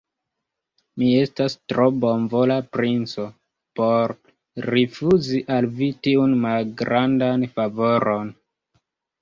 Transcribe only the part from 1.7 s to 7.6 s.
tro bonvola princo por rifuzi al vi tiun malgrandan